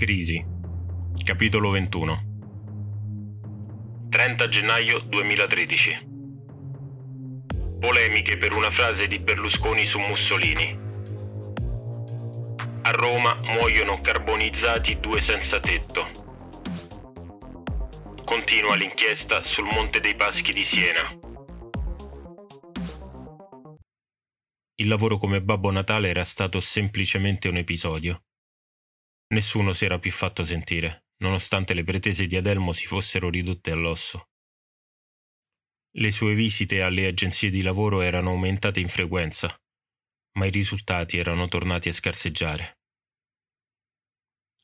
[0.00, 0.42] Crisi.
[1.22, 2.24] Capitolo 21.
[4.08, 6.08] 30 gennaio 2013.
[7.78, 10.74] Polemiche per una frase di Berlusconi su Mussolini.
[12.80, 16.08] A Roma muoiono carbonizzati due senza tetto.
[18.24, 21.14] Continua l'inchiesta sul Monte dei Paschi di Siena.
[24.76, 28.22] Il lavoro come Babbo Natale era stato semplicemente un episodio.
[29.32, 34.30] Nessuno si era più fatto sentire, nonostante le pretese di Adelmo si fossero ridotte all'osso.
[35.94, 39.56] Le sue visite alle agenzie di lavoro erano aumentate in frequenza,
[40.32, 42.78] ma i risultati erano tornati a scarseggiare.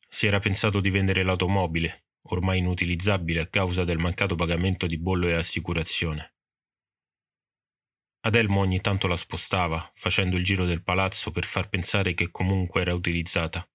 [0.09, 5.29] Si era pensato di vendere l'automobile, ormai inutilizzabile a causa del mancato pagamento di bollo
[5.29, 6.35] e assicurazione.
[8.21, 12.81] Adelmo ogni tanto la spostava, facendo il giro del palazzo per far pensare che comunque
[12.81, 13.69] era utilizzata.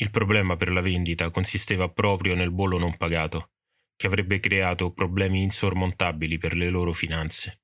[0.00, 3.50] Il problema per la vendita consisteva proprio nel bollo non pagato,
[3.96, 7.62] che avrebbe creato problemi insormontabili per le loro finanze.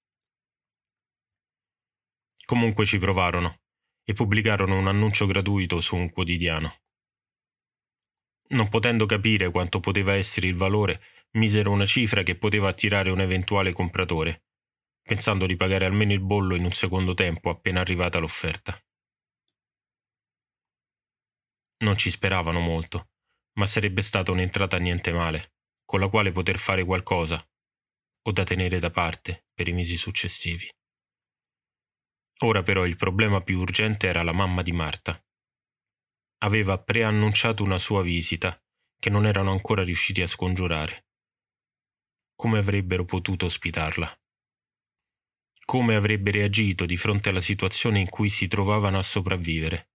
[2.45, 3.61] Comunque ci provarono
[4.05, 6.81] e pubblicarono un annuncio gratuito su un quotidiano.
[8.49, 11.01] Non potendo capire quanto poteva essere il valore,
[11.33, 14.45] misero una cifra che poteva attirare un eventuale compratore
[15.05, 18.83] pensando di pagare almeno il bollo in un secondo tempo appena arrivata l'offerta.
[21.85, 23.11] Non ci speravano molto,
[23.59, 25.53] ma sarebbe stata un'entrata niente male,
[25.85, 27.47] con la quale poter fare qualcosa,
[28.27, 30.69] o da tenere da parte per i mesi successivi.
[32.41, 35.23] Ora però il problema più urgente era la mamma di Marta.
[36.39, 38.59] Aveva preannunciato una sua visita,
[38.99, 41.07] che non erano ancora riusciti a scongiurare.
[42.35, 44.19] Come avrebbero potuto ospitarla?
[45.65, 49.94] come avrebbe reagito di fronte alla situazione in cui si trovavano a sopravvivere.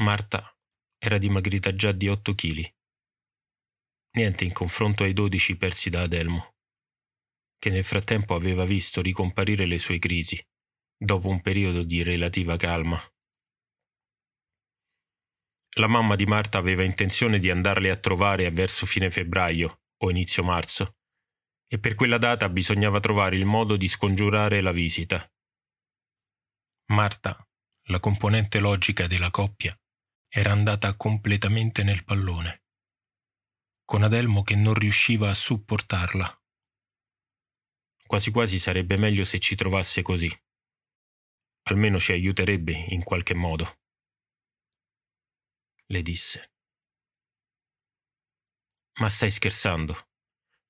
[0.00, 0.56] Marta
[0.96, 2.72] era dimagrita già di 8 kg.
[4.12, 6.54] Niente in confronto ai 12 persi da Adelmo,
[7.58, 10.40] che nel frattempo aveva visto ricomparire le sue crisi,
[10.96, 12.96] dopo un periodo di relativa calma.
[15.78, 20.44] La mamma di Marta aveva intenzione di andarle a trovare verso fine febbraio o inizio
[20.44, 20.98] marzo
[21.66, 25.28] e per quella data bisognava trovare il modo di scongiurare la visita.
[26.92, 27.44] Marta,
[27.88, 29.77] la componente logica della coppia,
[30.30, 32.64] era andata completamente nel pallone,
[33.84, 36.42] con Adelmo che non riusciva a supportarla.
[38.06, 40.30] Quasi quasi sarebbe meglio se ci trovasse così.
[41.64, 43.80] Almeno ci aiuterebbe in qualche modo.
[45.86, 46.52] Le disse.
[49.00, 50.08] Ma stai scherzando?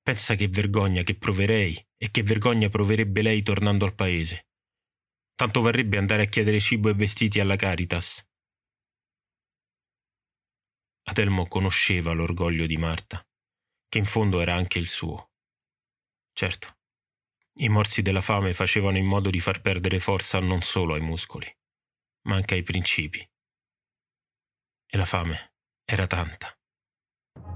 [0.01, 4.47] Pensa che vergogna che proverei e che vergogna proverebbe lei tornando al paese.
[5.35, 8.28] Tanto varrebbe andare a chiedere cibo e vestiti alla Caritas.
[11.09, 13.25] Adelmo conosceva l'orgoglio di Marta,
[13.87, 15.31] che in fondo era anche il suo.
[16.31, 16.77] Certo,
[17.61, 21.51] i morsi della fame facevano in modo di far perdere forza non solo ai muscoli,
[22.27, 23.27] ma anche ai principi.
[24.85, 25.53] E la fame
[25.83, 26.55] era tanta.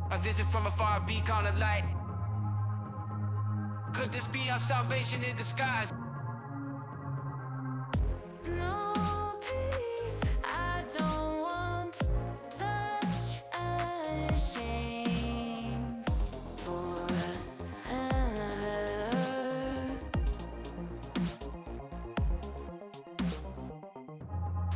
[0.10, 1.86] A visit from afar, beacon of light.
[3.94, 5.94] Could this be our salvation in disguise?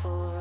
[0.02, 0.37] for